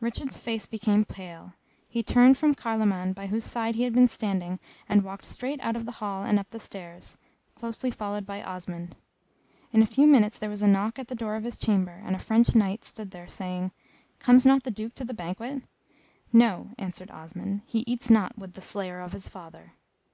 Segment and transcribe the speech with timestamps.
[0.00, 1.52] Richard's face became pale
[1.86, 5.76] he turned from Carloman by whose side he had been standing, and walked straight out
[5.76, 7.18] of the hall and up the stairs,
[7.54, 8.96] closely followed by Osmond.
[9.70, 12.16] In a few minutes there was a knock at the door of his chamber, and
[12.16, 13.72] a French Knight stood there saying,
[14.18, 15.62] "Comes not the Duke to the banquet?"
[16.32, 19.74] "No," answered Osmond: "he eats not with the slayer of his father."